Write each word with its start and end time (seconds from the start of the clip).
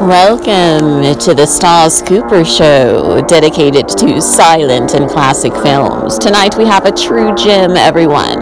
Welcome 0.00 1.14
to 1.18 1.34
the 1.34 1.44
Stars 1.44 2.00
Cooper 2.00 2.42
Show, 2.42 3.20
dedicated 3.28 3.86
to 3.98 4.22
silent 4.22 4.94
and 4.94 5.10
classic 5.10 5.52
films. 5.52 6.16
Tonight 6.16 6.56
we 6.56 6.64
have 6.64 6.86
a 6.86 6.90
true 6.90 7.34
gem, 7.34 7.76
everyone. 7.76 8.40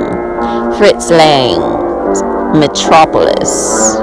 Fritz 0.79 1.11
Lang's 1.11 2.23
Metropolis, 2.57 3.97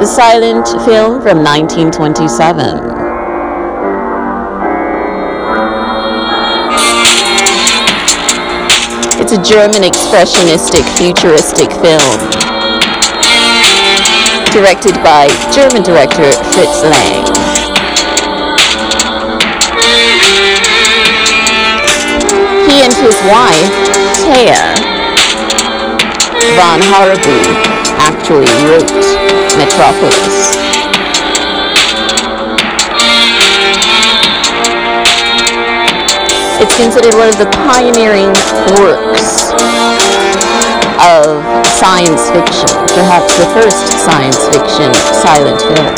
the 0.00 0.04
silent 0.04 0.68
film 0.84 1.22
from 1.22 1.42
1927. 1.42 2.44
It's 9.18 9.32
a 9.32 9.42
German 9.42 9.80
expressionistic 9.80 10.84
futuristic 10.98 11.72
film 11.72 12.65
directed 14.56 14.94
by 15.04 15.28
German 15.52 15.82
director 15.82 16.32
Fritz 16.56 16.80
Lang. 16.80 17.28
He 22.64 22.80
and 22.80 22.94
his 22.96 23.16
wife, 23.28 23.74
Thea 24.24 24.56
von 26.56 26.80
Harbou, 26.88 27.44
actually 28.00 28.48
wrote 28.64 28.88
Metropolis. 29.60 30.56
It's 36.62 36.76
considered 36.78 37.14
one 37.14 37.28
of 37.28 37.36
the 37.36 37.50
pioneering 37.68 38.32
works 38.80 39.52
of 41.00 41.44
science 41.66 42.30
fiction, 42.30 42.68
perhaps 42.94 43.36
the 43.38 43.46
first 43.52 43.92
science 44.00 44.48
fiction 44.48 44.92
silent 45.12 45.60
film. 45.60 45.96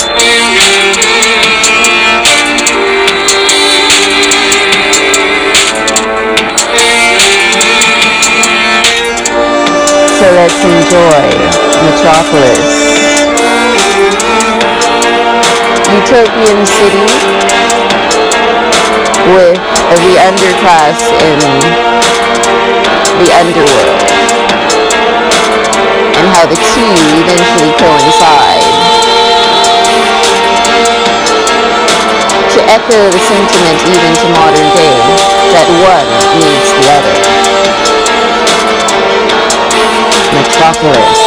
So 10.19 10.27
let's 10.35 10.61
enjoy 10.67 11.23
Metropolis. 11.87 12.89
Utopian 15.95 16.67
city 16.67 17.07
with 19.35 19.59
the 20.03 20.15
underclass 20.27 21.01
in 21.23 21.39
the 23.19 23.31
underworld 23.39 24.18
how 26.39 26.47
the 26.47 26.55
two 26.55 26.87
eventually 27.19 27.75
coincide. 27.83 28.63
To 32.55 32.61
echo 32.71 33.11
the 33.11 33.19
sentiment 33.19 33.79
even 33.83 34.13
to 34.23 34.27
modern 34.39 34.71
day 34.71 34.99
that 35.51 35.67
one 35.83 36.07
needs 36.39 36.71
the 36.79 36.87
other. 36.95 37.15
Metropolis. 40.31 41.18